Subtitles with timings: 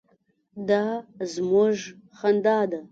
[0.67, 0.83] _دا
[1.33, 1.77] زموږ
[2.17, 2.77] خندا ده.